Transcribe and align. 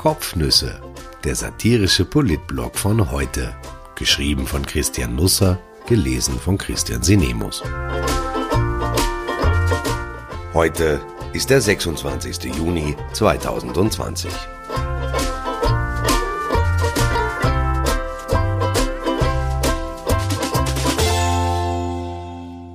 Kopfnüsse, 0.00 0.80
der 1.24 1.34
satirische 1.34 2.06
Politblog 2.06 2.78
von 2.78 3.10
heute. 3.10 3.54
Geschrieben 3.96 4.46
von 4.46 4.64
Christian 4.64 5.14
Nusser, 5.14 5.58
gelesen 5.86 6.40
von 6.40 6.56
Christian 6.56 7.02
Sinemus. 7.02 7.62
Heute 10.54 11.02
ist 11.34 11.50
der 11.50 11.60
26. 11.60 12.44
Juni 12.44 12.96
2020. 13.12 14.30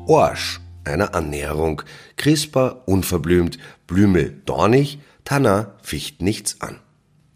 Orsch, 0.06 0.62
eine 0.84 1.16
Annäherung, 1.16 1.82
Crisper 2.18 2.84
unverblümt, 2.86 3.58
Blümel 3.88 4.44
dornig, 4.46 5.00
Tanner 5.24 5.74
ficht 5.82 6.22
nichts 6.22 6.62
an. 6.62 6.85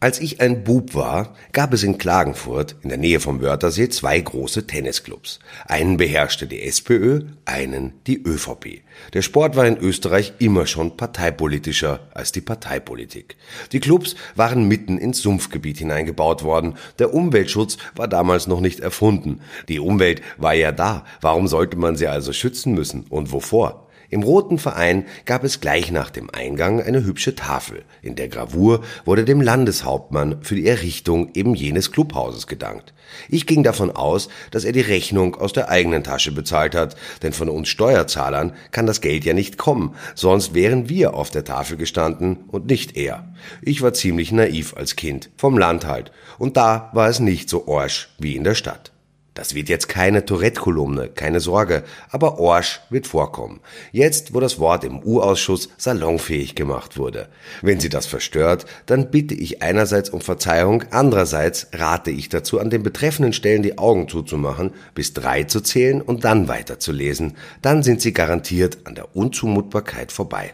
Als 0.02 0.22
ich 0.22 0.40
ein 0.40 0.64
Bub 0.64 0.96
war, 0.96 1.34
gab 1.52 1.74
es 1.74 1.84
in 1.84 1.98
Klagenfurt 1.98 2.78
in 2.84 2.88
der 2.88 2.98
Nähe 2.98 3.20
vom 3.20 3.42
Wörthersee 3.42 3.90
zwei 3.90 4.18
große 4.18 4.66
Tennisclubs. 4.66 5.40
Einen 5.66 5.98
beherrschte 5.98 6.48
die 6.48 6.62
SPÖ, 6.62 7.24
einen 7.44 7.92
die 8.08 8.24
ÖVP. 8.24 8.82
Der 9.12 9.22
Sport 9.22 9.58
war 9.58 9.68
in 9.68 9.78
Österreich 9.78 10.32
immer 10.40 10.68
schon 10.68 10.96
parteipolitischer 10.96 12.08
als 12.14 12.32
die 12.32 12.40
Parteipolitik. 12.40 13.36
Die 13.74 13.82
Clubs 13.82 14.16
waren 14.36 14.70
mitten 14.70 14.98
ins 14.98 15.22
Sumpfgebiet 15.22 15.80
hineingebaut 15.80 16.44
worden. 16.44 16.76
Der 16.98 17.14
Umweltschutz 17.14 17.76
war 17.94 18.08
damals 18.08 18.48
noch 18.48 18.62
nicht 18.62 18.80
erfunden. 18.80 19.42
Die 19.68 19.82
Umwelt 19.82 20.22
war 20.38 20.54
ja 20.54 20.72
da. 20.72 21.04
Warum 21.20 21.50
sollte 21.50 21.76
man 21.76 21.98
sie 21.98 22.08
also 22.08 22.32
schützen 22.32 22.74
müssen 22.74 23.06
und 23.10 23.34
wovor? 23.34 23.89
Im 24.12 24.24
Roten 24.24 24.58
Verein 24.58 25.06
gab 25.26 25.44
es 25.44 25.62
gleich 25.62 25.92
nach 25.92 26.10
dem 26.10 26.32
Eingang 26.32 26.82
eine 26.82 27.04
hübsche 27.04 27.36
Tafel. 27.36 27.84
In 28.02 28.16
der 28.16 28.28
Gravur 28.28 28.82
wurde 29.06 29.24
dem 29.24 29.40
Landeshauptmann 29.40 30.42
für 30.42 30.56
die 30.56 30.68
Errichtung 30.68 31.30
eben 31.36 31.54
jenes 31.54 31.92
Clubhauses 31.92 32.48
gedankt. 32.48 32.94
Ich 33.28 33.46
ging 33.46 33.64
davon 33.64 33.92
aus, 33.92 34.30
dass 34.50 34.64
er 34.64 34.72
die 34.72 34.82
Rechnung 34.82 35.36
aus 35.36 35.54
der 35.54 35.70
eigenen 35.70 36.04
Tasche 36.04 36.32
bezahlt 36.32 36.74
hat, 36.74 36.96
denn 37.22 37.34
von 37.34 37.50
uns 37.50 37.70
Steuerzahlern 37.70 38.54
kann 38.72 38.88
das 38.88 39.02
Geld 39.02 39.26
ja 39.26 39.34
nicht 39.34 39.58
kommen, 39.58 39.94
sonst 40.16 40.56
wären 40.56 40.90
wir 40.90 41.14
auf 41.14 41.30
der 41.30 41.44
Tafel 41.44 41.78
gestanden 41.78 42.38
und 42.48 42.66
nicht 42.66 42.98
er. 42.98 43.32
Ich 43.62 43.84
war 43.84 43.94
ziemlich 43.94 44.32
naiv 44.32 44.76
als 44.76 44.96
Kind, 44.96 45.30
vom 45.38 45.56
Land 45.58 45.86
halt, 45.86 46.12
und 46.40 46.58
da 46.58 46.90
war 46.94 47.10
es 47.10 47.20
nicht 47.20 47.48
so 47.48 47.68
orsch 47.68 48.10
wie 48.18 48.36
in 48.36 48.44
der 48.44 48.56
Stadt. 48.56 48.92
Das 49.40 49.56
wird 49.56 49.70
jetzt 49.70 49.88
keine 49.88 50.26
Tourette-Kolumne, 50.26 51.08
keine 51.08 51.40
Sorge, 51.40 51.86
aber 52.10 52.40
Orsch 52.40 52.82
wird 52.90 53.08
vorkommen. 53.08 53.62
Jetzt, 53.94 54.34
wo 54.34 54.42
das 54.42 54.60
Wort 54.60 54.84
im 54.84 55.02
U-Ausschuss 55.02 55.70
salonfähig 55.78 56.56
gemacht 56.56 56.98
wurde. 56.98 57.30
Wenn 57.62 57.80
Sie 57.80 57.88
das 57.88 58.06
verstört, 58.06 58.66
dann 58.86 59.12
bitte 59.12 59.36
ich 59.36 59.62
einerseits 59.62 60.10
um 60.10 60.20
Verzeihung, 60.20 60.84
andererseits 60.92 61.68
rate 61.72 62.12
ich 62.12 62.28
dazu, 62.28 62.60
an 62.60 62.70
den 62.70 62.84
betreffenden 62.84 63.32
Stellen 63.32 63.64
die 63.64 63.78
Augen 63.78 64.10
zuzumachen, 64.10 64.74
bis 64.94 65.14
drei 65.14 65.46
zu 65.46 65.62
zählen 65.62 66.02
und 66.02 66.26
dann 66.26 66.50
weiterzulesen. 66.50 67.38
Dann 67.62 67.82
sind 67.82 68.02
Sie 68.02 68.12
garantiert 68.12 68.80
an 68.84 68.96
der 68.96 69.16
Unzumutbarkeit 69.16 70.12
vorbei. 70.12 70.52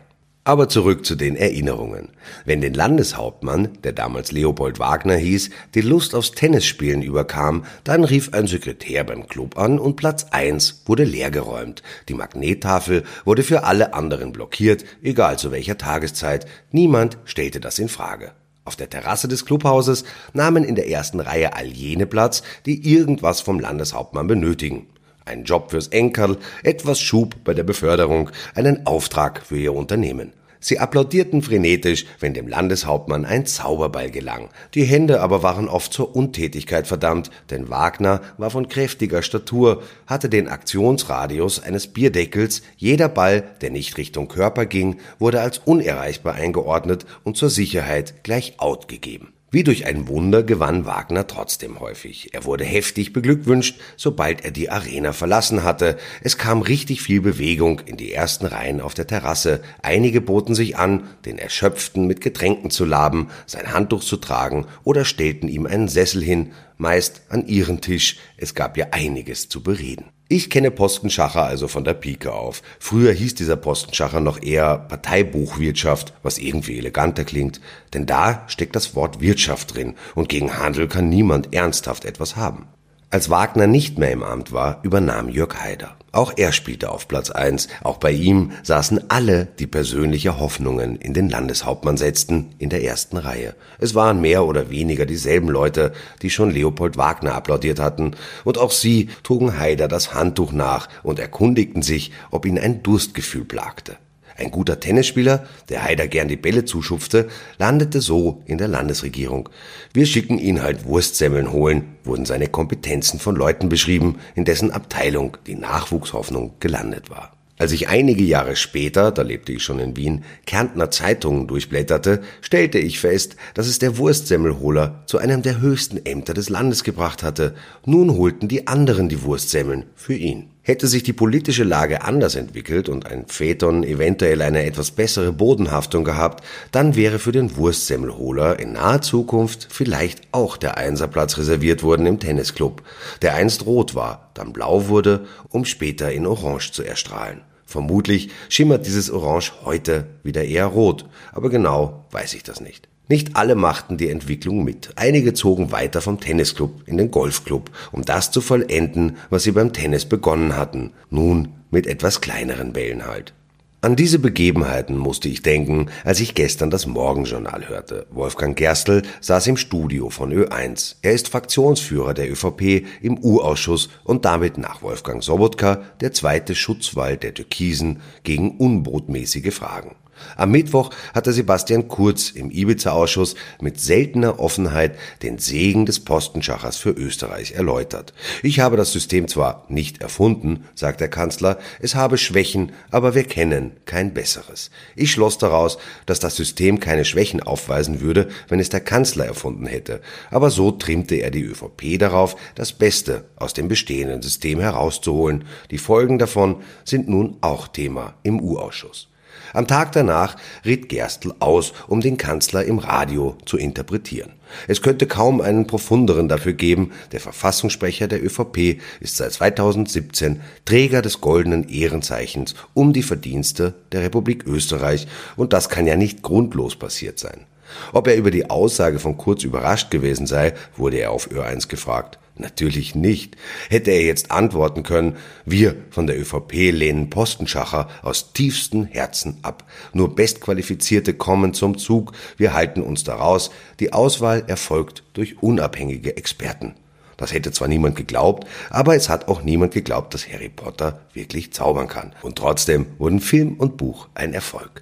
Aber 0.47 0.69
zurück 0.69 1.07
zu 1.07 1.15
den 1.15 1.35
Erinnerungen. 1.35 2.09
Wenn 2.45 2.61
den 2.61 2.75
Landeshauptmann, 2.75 3.79
der 3.83 3.93
damals 3.93 4.31
Leopold 4.31 4.77
Wagner 4.77 5.15
hieß, 5.15 5.49
die 5.73 5.81
Lust 5.81 6.13
aufs 6.13 6.33
Tennisspielen 6.33 7.02
überkam, 7.02 7.65
dann 7.83 8.03
rief 8.03 8.31
ein 8.31 8.45
Sekretär 8.45 9.03
beim 9.03 9.27
Club 9.27 9.57
an 9.57 9.79
und 9.79 9.95
Platz 9.95 10.27
1 10.29 10.83
wurde 10.85 11.03
leergeräumt. 11.03 11.81
Die 12.09 12.13
Magnettafel 12.13 13.05
wurde 13.25 13.41
für 13.41 13.63
alle 13.63 13.95
anderen 13.95 14.33
blockiert, 14.33 14.85
egal 15.02 15.39
zu 15.39 15.49
welcher 15.49 15.79
Tageszeit. 15.79 16.45
Niemand 16.69 17.17
stellte 17.25 17.59
das 17.59 17.80
in 17.80 17.89
Frage. 17.89 18.33
Auf 18.65 18.75
der 18.75 18.91
Terrasse 18.91 19.27
des 19.27 19.45
Clubhauses 19.45 20.03
nahmen 20.33 20.64
in 20.64 20.75
der 20.75 20.89
ersten 20.89 21.21
Reihe 21.21 21.55
all 21.55 21.67
jene 21.67 22.05
Platz, 22.05 22.43
die 22.67 22.87
irgendwas 22.93 23.41
vom 23.41 23.59
Landeshauptmann 23.59 24.27
benötigen. 24.27 24.89
Ein 25.25 25.43
Job 25.43 25.71
fürs 25.71 25.87
Enkerl, 25.87 26.37
etwas 26.63 27.02
Schub 27.02 27.36
bei 27.43 27.53
der 27.53 27.63
Beförderung, 27.63 28.30
einen 28.53 28.86
Auftrag 28.86 29.41
für 29.43 29.58
ihr 29.58 29.73
Unternehmen. 29.73 30.31
Sie 30.59 30.80
applaudierten 30.80 31.43
frenetisch, 31.43 32.08
wenn 32.19 32.33
dem 32.33 32.47
Landeshauptmann 32.47 33.23
ein 33.23 33.45
Zauberball 33.45 34.09
gelang. 34.09 34.49
Die 34.73 34.83
Hände 34.83 35.21
aber 35.21 35.43
waren 35.43 35.69
oft 35.69 35.93
zur 35.93 36.15
Untätigkeit 36.15 36.87
verdammt, 36.87 37.30
denn 37.52 37.69
Wagner 37.69 38.19
war 38.39 38.49
von 38.49 38.67
kräftiger 38.67 39.21
Statur, 39.21 39.83
hatte 40.08 40.27
den 40.27 40.47
Aktionsradius 40.47 41.61
eines 41.61 41.85
Bierdeckels, 41.85 42.64
jeder 42.77 43.09
Ball, 43.09 43.43
der 43.61 43.69
nicht 43.69 43.99
Richtung 43.99 44.27
Körper 44.27 44.65
ging, 44.65 44.97
wurde 45.19 45.41
als 45.41 45.59
unerreichbar 45.59 46.33
eingeordnet 46.33 47.05
und 47.23 47.37
zur 47.37 47.52
Sicherheit 47.52 48.23
gleich 48.23 48.59
out 48.59 48.87
gegeben. 48.87 49.34
Wie 49.55 49.64
durch 49.64 49.86
ein 49.86 50.10
Wunder 50.10 50.43
gewann 50.43 50.86
Wagner 50.86 51.27
trotzdem 51.27 51.80
häufig. 51.80 52.33
Er 52.33 52.43
wurde 52.43 52.66
heftig 52.66 53.14
beglückwünscht, 53.14 53.80
sobald 53.95 54.43
er 54.43 54.52
die 54.52 54.70
Arena 54.70 55.14
verlassen 55.14 55.64
hatte. 55.64 55.95
Es 56.21 56.38
kam 56.38 56.61
richtig 56.61 57.02
viel 57.02 57.21
Bewegung 57.21 57.80
in 57.80 57.95
die 57.95 58.11
ersten 58.11 58.48
Reihen 58.48 58.82
auf 58.82 58.95
der 58.95 59.08
Terrasse. 59.08 59.61
Einige 59.82 60.20
boten 60.20 60.55
sich 60.55 60.76
an, 60.76 61.08
den 61.23 61.38
Erschöpften 61.38 62.05
mit 62.05 62.20
Getränken 62.20 62.70
zu 62.70 62.83
laben, 62.83 63.30
sein 63.45 63.71
Handtuch 63.71 64.04
zu 64.04 64.17
tragen 64.17 64.65
oder 64.83 65.05
stellten 65.05 65.48
ihm 65.48 65.65
einen 65.67 65.88
Sessel 65.88 66.21
hin, 66.21 66.52
meist 66.76 67.21
an 67.30 67.48
ihren 67.48 67.80
Tisch. 67.80 68.17
Es 68.36 68.55
gab 68.55 68.76
ja 68.76 68.88
einiges 68.92 69.48
zu 69.48 69.64
bereden. 69.64 70.11
Ich 70.27 70.49
kenne 70.49 70.71
Postenschacher 70.71 71.43
also 71.43 71.67
von 71.67 71.83
der 71.83 71.93
Pike 71.93 72.33
auf. 72.33 72.63
Früher 72.80 73.13
hieß 73.13 73.36
dieser 73.36 73.58
Postenschacher 73.58 74.21
noch 74.21 74.41
eher 74.41 74.80
Parteibuchwirtschaft, 74.80 76.13
was 76.23 76.39
irgendwie 76.39 76.80
eleganter 76.80 77.23
klingt, 77.25 77.61
denn 77.93 78.08
da 78.08 78.43
steckt 78.47 78.75
das 78.75 78.95
Wort 78.95 79.21
Wirtschaft 79.21 79.75
drin 79.75 79.93
und 80.15 80.27
gegen 80.27 80.58
Handel 80.58 80.87
kann 80.87 81.09
niemand 81.09 81.53
ernsthaft 81.53 82.05
etwas 82.05 82.35
haben. 82.35 82.67
Als 83.15 83.30
Wagner 83.30 83.65
nicht 83.65 83.98
mehr 83.98 84.11
im 84.11 84.23
Amt 84.23 84.52
war, 84.52 84.81
übernahm 84.83 85.30
Jörg 85.30 85.55
Haider. 85.64 85.95
Auch 86.11 86.33
er 86.36 86.52
spielte 86.52 86.92
auf 86.92 87.08
Platz 87.08 87.30
eins. 87.30 87.70
Auch 87.81 87.95
bei 87.95 88.11
ihm 88.11 88.52
saßen 88.61 89.09
alle, 89.09 89.45
die 89.58 89.67
persönliche 89.67 90.37
Hoffnungen 90.37 90.98
in 90.98 91.14
den 91.14 91.30
Landeshauptmann 91.30 91.95
setzten, 91.95 92.53
in 92.58 92.70
der 92.70 92.83
ersten 92.83 93.15
Reihe. 93.15 93.55
Es 93.80 93.95
waren 93.95 94.20
mehr 94.20 94.43
oder 94.43 94.70
weniger 94.70 95.05
dieselben 95.05 95.48
Leute, 95.48 95.93
die 96.23 96.30
schon 96.30 96.52
Leopold 96.52 96.98
Wagner 96.98 97.36
applaudiert 97.36 97.80
hatten. 97.80 98.17
Und 98.43 98.58
auch 98.58 98.71
sie 98.71 99.08
trugen 99.23 99.58
Haider 99.58 99.87
das 99.87 100.14
Handtuch 100.14 100.52
nach 100.52 100.89
und 101.02 101.17
erkundigten 101.17 101.83
sich, 101.83 102.11
ob 102.32 102.45
ihn 102.45 102.59
ein 102.59 102.83
Durstgefühl 102.83 103.45
plagte. 103.45 103.95
Ein 104.37 104.51
guter 104.51 104.81
Tennisspieler, 104.81 105.45
der 105.69 105.83
Haider 105.83 106.07
gern 106.07 106.27
die 106.27 106.35
Bälle 106.35 106.65
zuschupfte, 106.65 107.29
landete 107.57 108.01
so 108.01 108.43
in 108.45 108.57
der 108.57 108.67
Landesregierung. 108.67 109.47
Wir 109.93 110.05
schicken 110.05 110.39
ihn 110.39 110.61
halt 110.61 110.85
Wurstsemmeln 110.85 111.53
holen, 111.53 111.95
wurden 112.03 112.25
seine 112.25 112.47
Kompetenzen 112.47 113.19
von 113.19 113.35
Leuten 113.35 113.69
beschrieben, 113.69 114.17
in 114.35 114.43
dessen 114.43 114.71
Abteilung 114.71 115.37
die 115.47 115.55
Nachwuchshoffnung 115.55 116.55
gelandet 116.59 117.09
war. 117.09 117.31
Als 117.57 117.71
ich 117.71 117.87
einige 117.87 118.23
Jahre 118.25 118.57
später, 118.57 119.11
da 119.11 119.21
lebte 119.21 119.53
ich 119.53 119.63
schon 119.63 119.79
in 119.79 119.95
Wien, 119.95 120.25
Kärntner 120.45 120.91
Zeitungen 120.91 121.47
durchblätterte, 121.47 122.21
stellte 122.41 122.79
ich 122.79 122.99
fest, 122.99 123.37
dass 123.53 123.67
es 123.67 123.79
der 123.79 123.97
Wurstsemmelholer 123.97 125.03
zu 125.05 125.17
einem 125.17 125.41
der 125.41 125.61
höchsten 125.61 126.05
Ämter 126.05 126.33
des 126.33 126.49
Landes 126.49 126.83
gebracht 126.83 127.23
hatte. 127.23 127.55
Nun 127.85 128.17
holten 128.17 128.50
die 128.50 128.67
anderen 128.67 129.07
die 129.07 129.23
Wurstsemmeln 129.23 129.85
für 129.95 130.15
ihn. 130.15 130.50
Hätte 130.68 130.88
sich 130.88 131.03
die 131.03 131.13
politische 131.13 131.63
Lage 131.63 132.01
anders 132.01 132.33
entwickelt 132.33 132.89
und 132.89 133.06
ein 133.06 133.27
Phaeton 133.27 133.83
eventuell 133.83 134.42
eine 134.42 134.65
etwas 134.65 134.89
bessere 134.89 135.31
Bodenhaftung 135.31 136.03
gehabt, 136.03 136.44
dann 136.71 136.95
wäre 136.95 137.19
für 137.19 137.31
den 137.31 137.56
Wurstsemmelholer 137.56 138.57
in 138.57 138.71
naher 138.71 139.03
Zukunft 139.03 139.68
vielleicht 139.69 140.21
auch 140.31 140.57
der 140.57 140.77
Einserplatz 140.77 141.38
reserviert 141.38 141.83
worden 141.83 142.07
im 142.07 142.19
Tennisclub, 142.19 142.81
der 143.21 143.36
einst 143.36 143.68
rot 143.68 143.94
war, 143.94 144.31
dann 144.33 144.53
blau 144.53 144.88
wurde, 144.88 145.27
um 145.50 145.65
später 145.65 146.12
in 146.12 146.25
orange 146.25 146.71
zu 146.71 146.81
erstrahlen. 146.81 147.41
Vermutlich 147.67 148.31
schimmert 148.50 148.88
dieses 148.88 149.12
Orange 149.12 149.53
heute 149.65 150.07
wieder 150.23 150.45
eher 150.45 150.65
rot, 150.65 151.06
aber 151.31 151.51
genau 151.51 152.07
weiß 152.09 152.33
ich 152.33 152.41
das 152.41 152.59
nicht. 152.59 152.89
Nicht 153.07 153.35
alle 153.35 153.53
machten 153.55 153.97
die 153.97 154.09
Entwicklung 154.09 154.63
mit. 154.63 154.89
Einige 154.95 155.33
zogen 155.33 155.71
weiter 155.71 156.01
vom 156.01 156.19
Tennisclub 156.19 156.87
in 156.87 156.97
den 156.97 157.11
Golfclub, 157.11 157.69
um 157.91 158.03
das 158.03 158.31
zu 158.31 158.41
vollenden, 158.41 159.17
was 159.29 159.43
sie 159.43 159.51
beim 159.51 159.73
Tennis 159.73 160.05
begonnen 160.05 160.55
hatten. 160.55 160.91
Nun 161.11 161.49
mit 161.69 161.85
etwas 161.85 162.21
kleineren 162.21 162.73
Bällen 162.73 163.05
halt. 163.05 163.33
An 163.81 163.95
diese 163.95 164.17
Begebenheiten 164.17 164.97
musste 164.97 165.29
ich 165.29 165.43
denken, 165.43 165.91
als 166.03 166.19
ich 166.19 166.33
gestern 166.33 166.71
das 166.71 166.87
Morgenjournal 166.87 167.69
hörte. 167.69 168.07
Wolfgang 168.09 168.57
Gerstl 168.57 169.03
saß 169.21 169.45
im 169.45 169.57
Studio 169.57 170.09
von 170.09 170.33
Ö1. 170.33 170.95
Er 171.03 171.13
ist 171.13 171.27
Fraktionsführer 171.27 172.15
der 172.15 172.31
ÖVP 172.31 172.87
im 173.03 173.23
U-Ausschuss 173.23 173.89
und 174.03 174.25
damit 174.25 174.57
nach 174.57 174.81
Wolfgang 174.81 175.23
Sobotka 175.23 175.83
der 176.01 176.13
zweite 176.13 176.55
Schutzwall 176.55 177.17
der 177.17 177.35
Türkisen 177.35 178.01
gegen 178.23 178.57
unbotmäßige 178.57 179.53
Fragen. 179.53 179.95
Am 180.38 180.51
Mittwoch 180.51 180.89
hatte 181.13 181.33
Sebastian 181.33 181.88
Kurz 181.88 182.29
im 182.31 182.51
Ibiza-Ausschuss 182.51 183.35
mit 183.62 183.79
seltener 183.79 184.39
Offenheit 184.39 184.97
den 185.23 185.38
Segen 185.38 185.85
des 185.85 186.00
Postenschachers 186.00 186.77
für 186.77 186.91
Österreich 186.91 187.53
erläutert. 187.53 188.13
Ich 188.44 188.59
habe 188.59 188.77
das 188.77 188.91
System 188.91 189.27
zwar 189.27 189.65
nicht 189.69 190.01
erfunden, 190.01 190.65
sagt 190.75 191.01
der 191.01 191.09
Kanzler, 191.09 191.59
es 191.79 191.95
habe 191.95 192.17
Schwächen, 192.17 192.71
aber 192.91 193.15
wir 193.15 193.23
kennen 193.23 193.71
kein 193.85 194.13
besseres. 194.13 194.71
Ich 194.95 195.12
schloss 195.12 195.38
daraus, 195.38 195.77
dass 196.06 196.19
das 196.19 196.35
System 196.35 196.79
keine 196.79 197.06
Schwächen 197.06 197.41
aufweisen 197.41 198.01
würde, 198.01 198.29
wenn 198.47 198.59
es 198.59 198.69
der 198.69 198.81
Kanzler 198.81 199.25
erfunden 199.25 199.65
hätte. 199.65 200.01
Aber 200.31 200.50
so 200.50 200.71
trimmte 200.71 201.15
er 201.15 201.31
die 201.31 201.44
ÖVP 201.44 202.00
darauf, 202.00 202.35
das 202.56 202.73
Beste 202.73 203.25
aus 203.35 203.53
dem 203.53 203.67
bestehenden 203.67 204.21
System 204.21 204.59
herauszuholen. 204.59 205.45
Die 205.71 205.77
Folgen 205.77 206.19
davon 206.19 206.57
sind 206.83 207.07
nun 207.07 207.38
auch 207.41 207.67
Thema 207.67 208.15
im 208.23 208.39
U-Ausschuss. 208.39 209.07
Am 209.53 209.67
Tag 209.67 209.91
danach 209.93 210.35
riet 210.65 210.89
Gerstl 210.89 211.33
aus, 211.39 211.73
um 211.87 212.01
den 212.01 212.17
Kanzler 212.17 212.65
im 212.65 212.79
Radio 212.79 213.37
zu 213.45 213.57
interpretieren. 213.57 214.31
Es 214.67 214.81
könnte 214.81 215.07
kaum 215.07 215.41
einen 215.41 215.67
profunderen 215.67 216.27
dafür 216.27 216.53
geben, 216.53 216.91
der 217.11 217.19
Verfassungssprecher 217.19 218.07
der 218.07 218.23
ÖVP 218.23 218.79
ist 218.99 219.17
seit 219.17 219.33
2017 219.33 220.41
Träger 220.65 221.01
des 221.01 221.21
goldenen 221.21 221.69
Ehrenzeichens 221.69 222.55
um 222.73 222.93
die 222.93 223.03
Verdienste 223.03 223.73
der 223.91 224.01
Republik 224.01 224.45
Österreich 224.45 225.07
und 225.35 225.53
das 225.53 225.69
kann 225.69 225.88
ja 225.88 225.95
nicht 225.95 226.21
grundlos 226.21 226.75
passiert 226.75 227.19
sein. 227.19 227.45
Ob 227.93 228.07
er 228.07 228.15
über 228.15 228.31
die 228.31 228.49
Aussage 228.49 228.99
von 228.99 229.17
Kurz 229.17 229.43
überrascht 229.43 229.91
gewesen 229.91 230.27
sei, 230.27 230.53
wurde 230.77 230.97
er 230.97 231.11
auf 231.11 231.29
Ö1 231.31 231.67
gefragt. 231.67 232.19
Natürlich 232.37 232.95
nicht. 232.95 233.37
Hätte 233.69 233.91
er 233.91 234.03
jetzt 234.03 234.29
antworten 234.29 234.83
können, 234.83 235.15
wir 235.45 235.75
von 235.89 236.05
der 236.05 236.19
ÖVP 236.19 236.71
lehnen 236.71 237.09
Postenschacher 237.09 237.87
aus 238.01 238.33
tiefstem 238.33 238.85
Herzen 238.85 239.39
ab. 239.41 239.63
Nur 239.93 240.15
Bestqualifizierte 240.15 241.13
kommen 241.13 241.53
zum 241.53 241.77
Zug, 241.77 242.11
wir 242.35 242.53
halten 242.53 242.81
uns 242.81 243.05
daraus. 243.05 243.51
Die 243.79 243.93
Auswahl 243.93 244.43
erfolgt 244.47 245.03
durch 245.13 245.41
unabhängige 245.41 246.17
Experten. 246.17 246.75
Das 247.15 247.31
hätte 247.31 247.53
zwar 247.53 247.69
niemand 247.69 247.95
geglaubt, 247.95 248.45
aber 248.69 248.95
es 248.97 249.07
hat 249.07 249.29
auch 249.29 249.41
niemand 249.41 249.73
geglaubt, 249.73 250.13
dass 250.13 250.27
Harry 250.27 250.49
Potter 250.49 250.99
wirklich 251.13 251.53
zaubern 251.53 251.88
kann. 251.88 252.13
Und 252.21 252.38
trotzdem 252.38 252.85
wurden 252.97 253.21
Film 253.21 253.53
und 253.53 253.77
Buch 253.77 254.09
ein 254.13 254.33
Erfolg. 254.33 254.81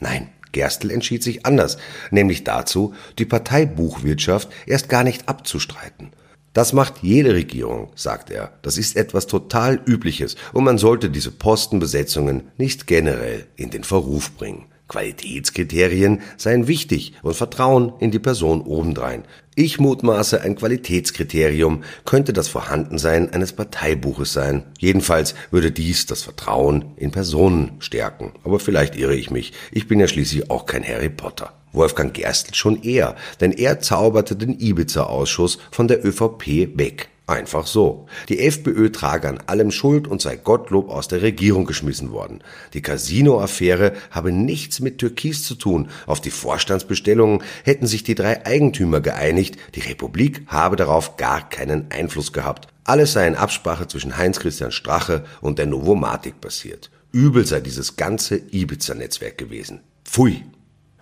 Nein, 0.00 0.30
Gerstl 0.52 0.90
entschied 0.90 1.22
sich 1.22 1.44
anders, 1.44 1.76
nämlich 2.10 2.44
dazu, 2.44 2.94
die 3.18 3.26
Parteibuchwirtschaft 3.26 4.48
erst 4.66 4.88
gar 4.88 5.04
nicht 5.04 5.28
abzustreiten. 5.28 6.12
Das 6.54 6.72
macht 6.72 7.02
jede 7.02 7.34
Regierung, 7.34 7.90
sagt 7.96 8.30
er. 8.30 8.52
Das 8.62 8.78
ist 8.78 8.96
etwas 8.96 9.26
total 9.26 9.80
Übliches 9.86 10.36
und 10.52 10.64
man 10.64 10.78
sollte 10.78 11.10
diese 11.10 11.32
Postenbesetzungen 11.32 12.44
nicht 12.56 12.86
generell 12.86 13.46
in 13.56 13.70
den 13.70 13.82
Verruf 13.84 14.30
bringen. 14.36 14.66
Qualitätskriterien 14.88 16.20
seien 16.36 16.68
wichtig 16.68 17.14
und 17.22 17.34
Vertrauen 17.34 17.92
in 18.00 18.10
die 18.10 18.18
Person 18.18 18.62
obendrein. 18.62 19.24
Ich 19.56 19.78
mutmaße, 19.78 20.40
ein 20.40 20.56
Qualitätskriterium 20.56 21.84
könnte 22.04 22.32
das 22.32 22.48
Vorhandensein 22.48 23.32
eines 23.32 23.52
Parteibuches 23.52 24.32
sein. 24.32 24.64
Jedenfalls 24.78 25.34
würde 25.50 25.70
dies 25.70 26.06
das 26.06 26.22
Vertrauen 26.22 26.92
in 26.96 27.12
Personen 27.12 27.72
stärken. 27.78 28.32
Aber 28.42 28.58
vielleicht 28.58 28.96
irre 28.96 29.14
ich 29.14 29.30
mich. 29.30 29.52
Ich 29.70 29.86
bin 29.86 30.00
ja 30.00 30.08
schließlich 30.08 30.50
auch 30.50 30.66
kein 30.66 30.86
Harry 30.86 31.08
Potter. 31.08 31.52
Wolfgang 31.72 32.12
Gerstl 32.12 32.54
schon 32.54 32.82
eher, 32.82 33.16
denn 33.40 33.52
er 33.52 33.80
zauberte 33.80 34.36
den 34.36 34.58
Ibiza-Ausschuss 34.58 35.58
von 35.70 35.88
der 35.88 36.04
ÖVP 36.04 36.76
weg. 36.76 37.08
Einfach 37.26 37.66
so. 37.66 38.06
Die 38.28 38.40
FPÖ 38.40 38.90
trage 38.90 39.28
an 39.28 39.38
allem 39.46 39.70
Schuld 39.70 40.06
und 40.06 40.20
sei 40.20 40.36
Gottlob 40.36 40.90
aus 40.90 41.08
der 41.08 41.22
Regierung 41.22 41.64
geschmissen 41.64 42.12
worden. 42.12 42.44
Die 42.74 42.82
Casino-Affäre 42.82 43.94
habe 44.10 44.30
nichts 44.30 44.80
mit 44.80 44.98
Türkis 44.98 45.42
zu 45.42 45.54
tun. 45.54 45.88
Auf 46.06 46.20
die 46.20 46.30
Vorstandsbestellungen 46.30 47.42
hätten 47.62 47.86
sich 47.86 48.02
die 48.02 48.14
drei 48.14 48.44
Eigentümer 48.44 49.00
geeinigt. 49.00 49.56
Die 49.74 49.80
Republik 49.80 50.42
habe 50.48 50.76
darauf 50.76 51.16
gar 51.16 51.48
keinen 51.48 51.90
Einfluss 51.90 52.34
gehabt. 52.34 52.68
Alles 52.84 53.14
sei 53.14 53.26
in 53.26 53.36
Absprache 53.36 53.88
zwischen 53.88 54.18
Heinz-Christian 54.18 54.70
Strache 54.70 55.24
und 55.40 55.58
der 55.58 55.64
Novomatik 55.64 56.42
passiert. 56.42 56.90
Übel 57.10 57.46
sei 57.46 57.60
dieses 57.60 57.96
ganze 57.96 58.36
Ibiza-Netzwerk 58.36 59.38
gewesen. 59.38 59.80
Pfui! 60.04 60.44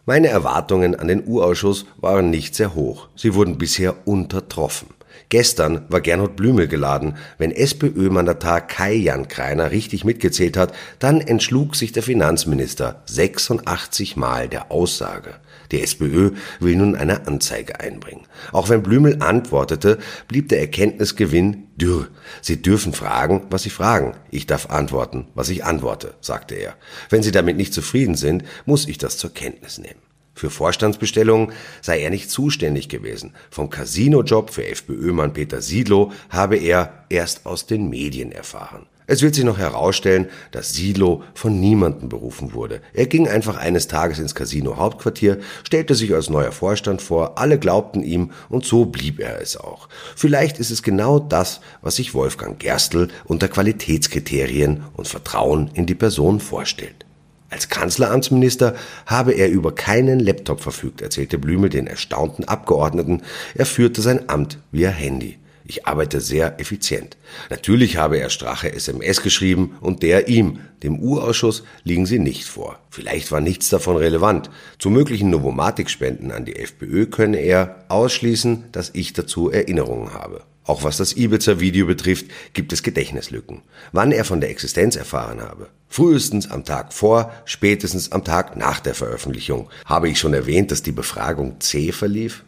Meine 0.04 0.28
Erwartungen 0.28 0.94
an 0.94 1.08
den 1.08 1.26
U-Ausschuss 1.26 1.86
waren 1.96 2.30
nicht 2.30 2.54
sehr 2.54 2.74
hoch. 2.74 3.08
Sie 3.16 3.34
wurden 3.34 3.58
bisher 3.58 4.06
untertroffen. 4.06 4.88
Gestern 5.32 5.87
war 5.88 6.02
Gernot 6.02 6.37
Blümel 6.37 6.69
geladen. 6.69 7.17
Wenn 7.38 7.52
SPÖ-Mandatar 7.52 8.61
Kai-Jan 8.61 9.29
Kreiner 9.29 9.70
richtig 9.70 10.05
mitgezählt 10.05 10.58
hat, 10.58 10.75
dann 10.99 11.23
entschlug 11.23 11.75
sich 11.75 11.90
der 11.90 12.02
Finanzminister 12.02 13.02
86 13.06 14.19
Mal 14.19 14.50
der 14.50 14.70
Aussage. 14.70 15.37
Die 15.70 15.81
SPÖ 15.81 16.32
will 16.61 16.76
nun 16.76 16.96
eine 16.96 17.26
Anzeige 17.26 17.81
einbringen. 17.81 18.26
Auch 18.52 18.69
wenn 18.69 18.82
Blümel 18.82 19.23
antwortete, 19.23 19.96
blieb 20.29 20.50
der 20.50 20.61
Erkenntnisgewinn 20.61 21.69
dürr. 21.76 22.08
Sie 22.43 22.61
dürfen 22.61 22.93
fragen, 22.93 23.46
was 23.49 23.62
Sie 23.62 23.70
fragen. 23.70 24.12
Ich 24.31 24.46
darf 24.46 24.69
antworten, 24.69 25.29
was 25.34 25.49
ich 25.49 25.64
antworte, 25.64 26.12
sagte 26.20 26.56
er. 26.56 26.76
Wenn 27.08 27.23
Sie 27.23 27.32
damit 27.32 27.56
nicht 27.56 27.73
zufrieden 27.73 28.17
sind, 28.17 28.44
muss 28.67 28.87
ich 28.87 28.99
das 28.99 29.17
zur 29.17 29.32
Kenntnis 29.32 29.79
nehmen. 29.79 30.12
Für 30.34 30.50
Vorstandsbestellungen 30.50 31.52
sei 31.81 32.00
er 32.00 32.11
nicht 32.11 32.31
zuständig 32.31 32.88
gewesen. 32.88 33.34
Vom 33.50 33.70
Casino-Job 33.70 34.50
für 34.50 34.67
FPÖ-Mann 34.67 35.32
Peter 35.32 35.61
Siedlow 35.61 36.12
habe 36.31 36.56
er 36.56 37.05
erst 37.08 37.46
aus 37.46 37.67
den 37.67 37.88
Medien 37.90 38.32
erfahren. 38.32 38.87
Es 39.06 39.20
wird 39.20 39.34
sich 39.34 39.44
noch 39.44 39.58
herausstellen, 39.58 40.29
dass 40.52 40.73
Siedlow 40.73 41.23
von 41.34 41.58
niemandem 41.61 42.08
berufen 42.08 42.55
wurde. 42.55 42.81
Er 42.94 43.06
ging 43.06 43.29
einfach 43.29 43.56
eines 43.56 43.88
Tages 43.88 44.19
ins 44.19 44.34
Casino 44.34 44.76
Hauptquartier, 44.76 45.38
stellte 45.64 45.94
sich 45.94 46.14
als 46.14 46.31
neuer 46.31 46.52
Vorstand 46.52 47.02
vor, 47.02 47.37
alle 47.38 47.58
glaubten 47.58 48.02
ihm 48.02 48.31
und 48.49 48.64
so 48.64 48.87
blieb 48.87 49.19
er 49.19 49.40
es 49.40 49.56
auch. 49.56 49.88
Vielleicht 50.17 50.58
ist 50.58 50.70
es 50.70 50.82
genau 50.82 51.19
das, 51.19 51.61
was 51.82 51.96
sich 51.96 52.14
Wolfgang 52.14 52.58
Gerstl 52.58 53.08
unter 53.25 53.49
Qualitätskriterien 53.49 54.84
und 54.94 55.08
Vertrauen 55.08 55.70
in 55.75 55.87
die 55.87 55.96
Person 55.96 56.38
vorstellt. 56.38 57.05
Als 57.52 57.69
Kanzleramtsminister 57.69 58.75
habe 59.04 59.32
er 59.32 59.50
über 59.50 59.75
keinen 59.75 60.20
Laptop 60.20 60.62
verfügt, 60.62 61.02
erzählte 61.02 61.37
Blümel 61.37 61.69
den 61.69 61.87
erstaunten 61.87 62.46
Abgeordneten. 62.49 63.20
Er 63.54 63.66
führte 63.66 64.00
sein 64.00 64.31
Amt 64.31 64.58
via 64.70 64.88
Handy. 64.88 65.37
Ich 65.64 65.87
arbeite 65.87 66.20
sehr 66.20 66.58
effizient. 66.60 67.19
Natürlich 67.50 67.99
habe 67.99 68.19
er 68.19 68.31
Strache 68.31 68.72
SMS 68.72 69.22
geschrieben 69.22 69.76
und 69.81 70.02
der 70.02 70.28
ihm, 70.28 70.60
dem 70.82 70.99
U-Ausschuss, 70.99 71.62
liegen 71.84 72.06
sie 72.06 72.19
nicht 72.19 72.46
vor. 72.46 72.78
Vielleicht 72.90 73.31
war 73.31 73.43
nichts 73.43 73.69
davon 73.69 73.96
relevant. 73.96 74.48
Zu 74.78 74.88
möglichen 74.88 75.28
Novomatic-Spenden 75.28 76.32
an 76.32 76.46
die 76.46 76.56
FPÖ 76.56 77.06
könne 77.06 77.37
er 77.37 77.84
ausschließen, 77.88 78.64
dass 78.72 78.90
ich 78.94 79.12
dazu 79.12 79.50
Erinnerungen 79.50 80.14
habe. 80.14 80.43
Auch 80.64 80.85
was 80.85 80.97
das 80.97 81.17
Ibiza-Video 81.17 81.87
betrifft, 81.87 82.26
gibt 82.53 82.73
es 82.73 82.82
Gedächtnislücken. 82.82 83.62
Wann 83.91 84.12
er 84.12 84.25
von 84.25 84.41
der 84.41 84.50
Existenz 84.50 84.94
erfahren 84.97 85.41
habe. 85.41 85.69
Frühestens 85.89 86.51
am 86.51 86.65
Tag 86.65 86.93
vor, 86.93 87.32
spätestens 87.44 88.13
am 88.13 88.25
Tag 88.25 88.56
nach 88.56 88.81
der 88.81 88.94
Veröffentlichung. 88.94 89.69
Habe 89.84 90.08
ich 90.08 90.19
schon 90.19 90.34
erwähnt, 90.34 90.70
dass 90.70 90.82
die 90.82 90.93
Befragung 90.93 91.60
C 91.60 91.93
verlief? 91.93 92.44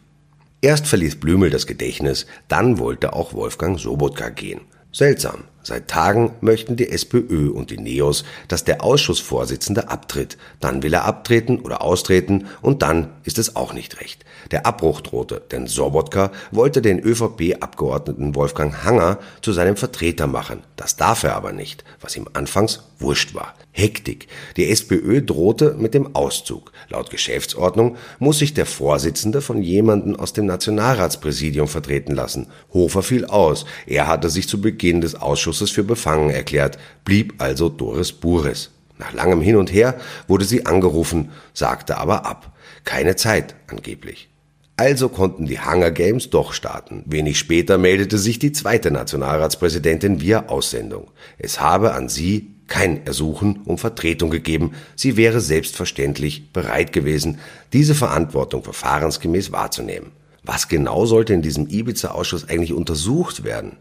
Erst 0.61 0.87
verließ 0.87 1.17
Blümel 1.17 1.49
das 1.49 1.67
Gedächtnis, 1.67 2.25
dann 2.47 2.79
wollte 2.79 3.13
auch 3.13 3.33
Wolfgang 3.33 3.79
Sobotka 3.79 4.29
gehen. 4.29 4.61
Seltsam. 4.91 5.43
Seit 5.67 5.87
Tagen 5.87 6.31
möchten 6.41 6.75
die 6.75 6.91
SPÖ 6.91 7.49
und 7.49 7.71
die 7.71 7.79
Neos, 7.79 8.23
dass 8.47 8.65
der 8.65 8.83
Ausschussvorsitzende 8.83 9.89
abtritt. 9.89 10.37
Dann 10.59 10.83
will 10.83 10.93
er 10.93 11.05
abtreten 11.05 11.59
oder 11.59 11.81
austreten 11.81 12.45
und 12.61 12.83
dann 12.83 13.09
ist 13.23 13.39
es 13.39 13.55
auch 13.55 13.73
nicht 13.73 13.99
recht. 13.99 14.25
Der 14.51 14.67
Abbruch 14.67 15.01
drohte, 15.01 15.41
denn 15.49 15.65
Sobotka 15.65 16.31
wollte 16.51 16.83
den 16.83 16.99
ÖVP-Abgeordneten 16.99 18.35
Wolfgang 18.35 18.83
Hanger 18.83 19.17
zu 19.41 19.53
seinem 19.53 19.75
Vertreter 19.75 20.27
machen. 20.27 20.61
Das 20.75 20.97
darf 20.97 21.23
er 21.23 21.35
aber 21.35 21.51
nicht, 21.51 21.83
was 21.99 22.15
ihm 22.15 22.27
anfangs 22.33 22.83
wurscht 22.99 23.33
war. 23.33 23.53
Hektik. 23.71 24.27
Die 24.57 24.69
SPÖ 24.69 25.21
drohte 25.21 25.75
mit 25.77 25.93
dem 25.93 26.15
Auszug. 26.15 26.71
Laut 26.89 27.09
Geschäftsordnung 27.09 27.97
muss 28.19 28.39
sich 28.39 28.53
der 28.53 28.65
Vorsitzende 28.65 29.41
von 29.41 29.61
jemandem 29.61 30.15
aus 30.15 30.33
dem 30.33 30.45
Nationalratspräsidium 30.45 31.67
vertreten 31.67 32.15
lassen. 32.15 32.47
Hofer 32.73 33.03
fiel 33.03 33.25
aus. 33.25 33.65
Er 33.85 34.07
hatte 34.07 34.29
sich 34.29 34.47
zu 34.47 34.61
Beginn 34.61 35.01
des 35.01 35.15
Ausschusses 35.15 35.71
für 35.71 35.83
befangen 35.83 36.29
erklärt, 36.29 36.77
blieb 37.03 37.35
also 37.39 37.69
Doris 37.69 38.13
Bures. 38.13 38.71
Nach 38.97 39.13
langem 39.13 39.41
Hin 39.41 39.57
und 39.57 39.73
Her 39.73 39.99
wurde 40.27 40.45
sie 40.45 40.65
angerufen, 40.65 41.31
sagte 41.53 41.97
aber 41.97 42.25
ab. 42.25 42.55
Keine 42.85 43.15
Zeit 43.15 43.55
angeblich. 43.67 44.29
Also 44.77 45.07
konnten 45.07 45.45
die 45.45 45.59
Hunger 45.59 45.91
Games 45.91 46.29
doch 46.29 46.51
starten. 46.51 47.03
Wenig 47.05 47.39
später 47.39 47.77
meldete 47.77 48.17
sich 48.17 48.39
die 48.39 48.51
zweite 48.51 48.91
Nationalratspräsidentin 48.91 50.19
via 50.19 50.47
Aussendung. 50.47 51.11
Es 51.37 51.61
habe 51.61 51.93
an 51.93 52.09
sie 52.09 52.54
kein 52.67 53.05
Ersuchen 53.05 53.61
um 53.65 53.77
Vertretung 53.77 54.29
gegeben. 54.29 54.71
Sie 54.95 55.17
wäre 55.17 55.41
selbstverständlich 55.41 56.51
bereit 56.51 56.93
gewesen, 56.93 57.39
diese 57.73 57.95
Verantwortung 57.95 58.63
verfahrensgemäß 58.63 59.51
wahrzunehmen. 59.51 60.11
Was 60.43 60.67
genau 60.67 61.05
sollte 61.05 61.33
in 61.33 61.41
diesem 61.41 61.67
Ibiza-Ausschuss 61.67 62.49
eigentlich 62.49 62.73
untersucht 62.73 63.43
werden? 63.43 63.77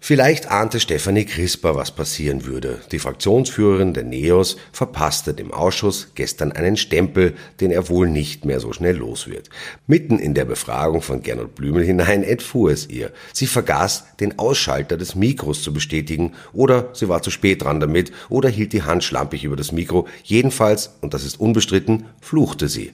Vielleicht 0.00 0.48
ahnte 0.48 0.78
Stefanie 0.78 1.24
Crisper, 1.24 1.74
was 1.74 1.90
passieren 1.90 2.46
würde. 2.46 2.80
Die 2.92 3.00
Fraktionsführerin 3.00 3.94
der 3.94 4.04
NEOS 4.04 4.56
verpasste 4.72 5.34
dem 5.34 5.52
Ausschuss 5.52 6.12
gestern 6.14 6.52
einen 6.52 6.76
Stempel, 6.76 7.34
den 7.60 7.72
er 7.72 7.88
wohl 7.88 8.08
nicht 8.08 8.44
mehr 8.44 8.60
so 8.60 8.72
schnell 8.72 8.96
los 8.96 9.26
wird. 9.26 9.50
Mitten 9.88 10.20
in 10.20 10.34
der 10.34 10.44
Befragung 10.44 11.02
von 11.02 11.22
Gernot 11.22 11.56
Blümel 11.56 11.84
hinein 11.84 12.22
entfuhr 12.22 12.70
es 12.70 12.88
ihr. 12.88 13.12
Sie 13.32 13.48
vergaß, 13.48 14.04
den 14.20 14.38
Ausschalter 14.38 14.96
des 14.96 15.16
Mikros 15.16 15.62
zu 15.62 15.72
bestätigen, 15.72 16.32
oder 16.52 16.90
sie 16.92 17.08
war 17.08 17.20
zu 17.20 17.30
spät 17.30 17.64
dran 17.64 17.80
damit, 17.80 18.12
oder 18.28 18.48
hielt 18.48 18.72
die 18.72 18.84
Hand 18.84 19.02
schlampig 19.02 19.42
über 19.42 19.56
das 19.56 19.72
Mikro. 19.72 20.06
Jedenfalls, 20.22 20.90
und 21.00 21.12
das 21.12 21.24
ist 21.24 21.40
unbestritten, 21.40 22.06
fluchte 22.20 22.68
sie. 22.68 22.92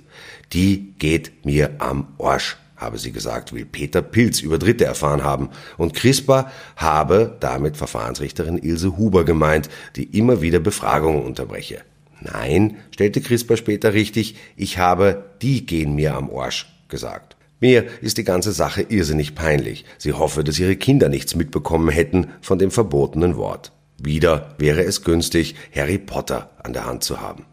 Die 0.54 0.94
geht 0.98 1.44
mir 1.44 1.76
am 1.78 2.08
Arsch 2.18 2.56
habe 2.76 2.98
sie 2.98 3.12
gesagt, 3.12 3.52
will 3.52 3.64
Peter 3.64 4.02
Pilz 4.02 4.40
über 4.40 4.58
Dritte 4.58 4.84
erfahren 4.84 5.22
haben. 5.22 5.50
Und 5.76 5.94
CRISPR 5.94 6.50
habe 6.76 7.36
damit 7.40 7.76
Verfahrensrichterin 7.76 8.58
Ilse 8.58 8.96
Huber 8.96 9.24
gemeint, 9.24 9.68
die 9.96 10.04
immer 10.18 10.42
wieder 10.42 10.58
Befragungen 10.58 11.22
unterbreche. 11.22 11.82
Nein, 12.20 12.76
stellte 12.90 13.20
CRISPR 13.20 13.56
später 13.56 13.92
richtig, 13.92 14.36
ich 14.56 14.78
habe, 14.78 15.24
die 15.42 15.66
gehen 15.66 15.94
mir 15.94 16.14
am 16.14 16.30
Arsch 16.34 16.72
gesagt. 16.88 17.36
Mir 17.60 17.86
ist 18.02 18.18
die 18.18 18.24
ganze 18.24 18.52
Sache 18.52 18.82
irrsinnig 18.82 19.34
peinlich. 19.34 19.84
Sie 19.98 20.12
hoffe, 20.12 20.44
dass 20.44 20.58
ihre 20.58 20.76
Kinder 20.76 21.08
nichts 21.08 21.34
mitbekommen 21.34 21.88
hätten 21.88 22.28
von 22.40 22.58
dem 22.58 22.70
verbotenen 22.70 23.36
Wort. 23.36 23.72
Wieder 23.98 24.54
wäre 24.58 24.82
es 24.82 25.02
günstig, 25.02 25.54
Harry 25.74 25.98
Potter 25.98 26.50
an 26.62 26.72
der 26.72 26.86
Hand 26.86 27.04
zu 27.04 27.20
haben. 27.20 27.46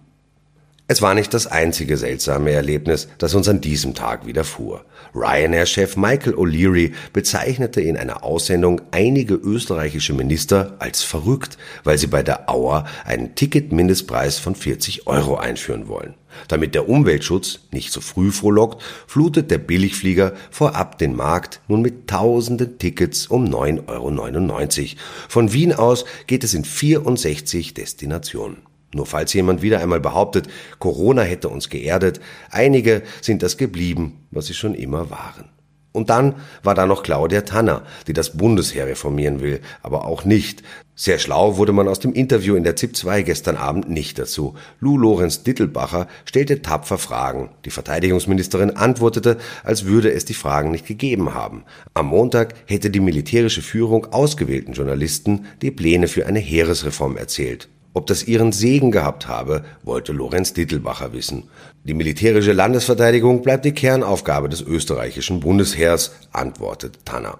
Es 0.91 1.01
war 1.01 1.13
nicht 1.13 1.33
das 1.33 1.47
einzige 1.47 1.95
seltsame 1.95 2.51
Erlebnis, 2.51 3.07
das 3.17 3.33
uns 3.33 3.47
an 3.47 3.61
diesem 3.61 3.93
Tag 3.93 4.25
widerfuhr. 4.25 4.83
Ryanair-Chef 5.15 5.95
Michael 5.95 6.33
O'Leary 6.33 6.91
bezeichnete 7.13 7.79
in 7.79 7.95
einer 7.95 8.25
Aussendung 8.25 8.81
einige 8.91 9.35
österreichische 9.35 10.11
Minister 10.11 10.75
als 10.79 11.01
verrückt, 11.01 11.57
weil 11.85 11.97
sie 11.97 12.07
bei 12.07 12.23
der 12.23 12.49
Auer 12.49 12.83
einen 13.05 13.35
Ticketmindestpreis 13.35 14.39
von 14.39 14.53
40 14.53 15.07
Euro 15.07 15.37
einführen 15.37 15.87
wollen. 15.87 16.15
Damit 16.49 16.75
der 16.75 16.89
Umweltschutz 16.89 17.61
nicht 17.71 17.93
zu 17.93 18.01
früh 18.01 18.29
frohlockt, 18.29 18.83
flutet 19.07 19.49
der 19.49 19.59
Billigflieger 19.59 20.33
vorab 20.49 20.97
den 20.97 21.15
Markt 21.15 21.61
nun 21.69 21.81
mit 21.81 22.09
tausenden 22.09 22.79
Tickets 22.79 23.27
um 23.27 23.45
9,99 23.45 23.87
Euro. 23.87 24.89
Von 25.29 25.53
Wien 25.53 25.71
aus 25.71 26.03
geht 26.27 26.43
es 26.43 26.53
in 26.53 26.65
64 26.65 27.75
Destinationen. 27.75 28.70
Nur 28.93 29.05
falls 29.05 29.33
jemand 29.33 29.61
wieder 29.61 29.79
einmal 29.79 29.99
behauptet, 29.99 30.47
Corona 30.79 31.21
hätte 31.21 31.49
uns 31.49 31.69
geerdet, 31.69 32.19
einige 32.49 33.03
sind 33.21 33.41
das 33.41 33.57
geblieben, 33.57 34.25
was 34.31 34.47
sie 34.47 34.53
schon 34.53 34.75
immer 34.75 35.09
waren. 35.09 35.45
Und 35.93 36.09
dann 36.09 36.35
war 36.63 36.73
da 36.73 36.85
noch 36.85 37.03
Claudia 37.03 37.41
Tanner, 37.41 37.83
die 38.07 38.13
das 38.13 38.37
Bundesheer 38.37 38.87
reformieren 38.87 39.41
will, 39.41 39.59
aber 39.83 40.05
auch 40.05 40.23
nicht. 40.23 40.63
Sehr 40.95 41.19
schlau 41.19 41.57
wurde 41.57 41.73
man 41.73 41.87
aus 41.87 41.99
dem 41.99 42.13
Interview 42.13 42.55
in 42.55 42.63
der 42.63 42.77
ZIP 42.77 42.95
2 42.95 43.23
gestern 43.23 43.57
Abend 43.57 43.89
nicht 43.89 44.17
dazu. 44.17 44.55
Lou 44.79 44.97
Lorenz 44.97 45.43
Dittelbacher 45.43 46.07
stellte 46.23 46.61
tapfer 46.61 46.97
Fragen. 46.97 47.49
Die 47.65 47.71
Verteidigungsministerin 47.71 48.71
antwortete, 48.77 49.37
als 49.63 49.85
würde 49.85 50.13
es 50.13 50.23
die 50.23 50.33
Fragen 50.33 50.71
nicht 50.71 50.85
gegeben 50.85 51.33
haben. 51.33 51.63
Am 51.93 52.05
Montag 52.07 52.53
hätte 52.67 52.89
die 52.89 52.99
militärische 52.99 53.61
Führung 53.61 54.13
ausgewählten 54.13 54.73
Journalisten 54.73 55.45
die 55.61 55.71
Pläne 55.71 56.07
für 56.07 56.25
eine 56.25 56.39
Heeresreform 56.39 57.17
erzählt. 57.17 57.67
Ob 57.93 58.07
das 58.07 58.23
ihren 58.23 58.51
Segen 58.51 58.91
gehabt 58.91 59.27
habe, 59.27 59.65
wollte 59.83 60.13
Lorenz 60.13 60.53
Dittelbacher 60.53 61.11
wissen. 61.11 61.49
Die 61.83 61.93
militärische 61.93 62.53
Landesverteidigung 62.53 63.41
bleibt 63.41 63.65
die 63.65 63.73
Kernaufgabe 63.73 64.47
des 64.47 64.61
österreichischen 64.61 65.41
Bundesheers, 65.41 66.13
antwortet 66.31 66.99
Tanner. 67.05 67.39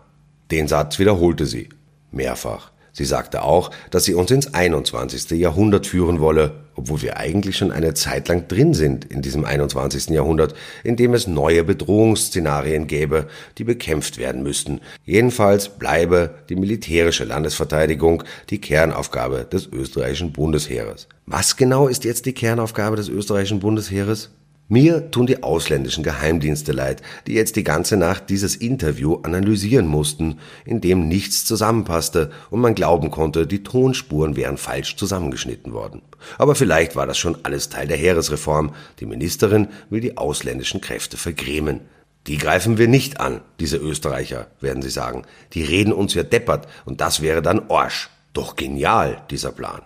Den 0.51 0.67
Satz 0.67 0.99
wiederholte 0.99 1.45
sie. 1.45 1.69
Mehrfach. 2.11 2.71
Sie 2.91 3.05
sagte 3.05 3.43
auch, 3.43 3.71
dass 3.89 4.03
sie 4.03 4.13
uns 4.13 4.31
ins 4.31 4.53
21. 4.53 5.31
Jahrhundert 5.39 5.87
führen 5.87 6.19
wolle, 6.19 6.60
obwohl 6.75 7.01
wir 7.01 7.17
eigentlich 7.17 7.57
schon 7.57 7.71
eine 7.71 7.93
Zeit 7.93 8.27
lang 8.27 8.47
drin 8.47 8.73
sind 8.73 9.05
in 9.05 9.21
diesem 9.21 9.45
21. 9.45 10.09
Jahrhundert, 10.09 10.53
in 10.83 10.95
dem 10.95 11.13
es 11.13 11.27
neue 11.27 11.63
Bedrohungsszenarien 11.63 12.87
gäbe, 12.87 13.27
die 13.57 13.63
bekämpft 13.63 14.17
werden 14.17 14.43
müssten. 14.43 14.81
Jedenfalls 15.05 15.69
bleibe 15.69 16.35
die 16.49 16.55
militärische 16.55 17.23
Landesverteidigung 17.23 18.23
die 18.49 18.61
Kernaufgabe 18.61 19.45
des 19.51 19.67
österreichischen 19.67 20.31
Bundesheeres. 20.31 21.07
Was 21.25 21.55
genau 21.55 21.87
ist 21.87 22.03
jetzt 22.03 22.25
die 22.25 22.33
Kernaufgabe 22.33 22.95
des 22.95 23.09
österreichischen 23.09 23.59
Bundesheeres? 23.59 24.31
Mir 24.71 25.11
tun 25.11 25.25
die 25.25 25.43
ausländischen 25.43 26.01
Geheimdienste 26.01 26.71
leid, 26.71 27.01
die 27.27 27.33
jetzt 27.33 27.57
die 27.57 27.65
ganze 27.65 27.97
Nacht 27.97 28.29
dieses 28.29 28.55
Interview 28.55 29.17
analysieren 29.21 29.85
mussten, 29.85 30.39
in 30.63 30.79
dem 30.79 31.09
nichts 31.09 31.43
zusammenpasste 31.43 32.31
und 32.49 32.61
man 32.61 32.73
glauben 32.73 33.11
konnte, 33.11 33.45
die 33.45 33.63
Tonspuren 33.63 34.37
wären 34.37 34.55
falsch 34.55 34.95
zusammengeschnitten 34.95 35.73
worden. 35.73 36.01
Aber 36.37 36.55
vielleicht 36.55 36.95
war 36.95 37.05
das 37.05 37.17
schon 37.17 37.35
alles 37.43 37.67
Teil 37.67 37.85
der 37.85 37.97
Heeresreform. 37.97 38.73
Die 39.01 39.05
Ministerin 39.05 39.67
will 39.89 39.99
die 39.99 40.15
ausländischen 40.15 40.79
Kräfte 40.79 41.17
vergrämen. 41.17 41.81
Die 42.27 42.37
greifen 42.37 42.77
wir 42.77 42.87
nicht 42.87 43.19
an, 43.19 43.41
diese 43.59 43.75
Österreicher, 43.75 44.47
werden 44.61 44.81
sie 44.81 44.89
sagen. 44.89 45.23
Die 45.51 45.65
reden 45.65 45.91
uns 45.91 46.13
ja 46.13 46.23
deppert 46.23 46.69
und 46.85 47.01
das 47.01 47.21
wäre 47.21 47.41
dann 47.41 47.67
Orsch. 47.67 48.09
Doch 48.31 48.55
genial, 48.55 49.21
dieser 49.31 49.51
Plan. 49.51 49.81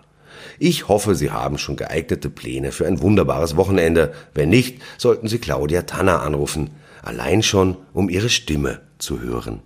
Ich 0.59 0.87
hoffe, 0.87 1.15
Sie 1.15 1.31
haben 1.31 1.57
schon 1.57 1.75
geeignete 1.75 2.29
Pläne 2.29 2.71
für 2.71 2.85
ein 2.85 3.01
wunderbares 3.01 3.55
Wochenende. 3.55 4.13
Wenn 4.33 4.49
nicht, 4.49 4.81
sollten 4.97 5.27
Sie 5.27 5.39
Claudia 5.39 5.83
Tanner 5.83 6.21
anrufen. 6.21 6.71
Allein 7.01 7.43
schon, 7.43 7.77
um 7.93 8.09
ihre 8.09 8.29
Stimme 8.29 8.81
zu 8.97 9.21
hören. 9.21 9.61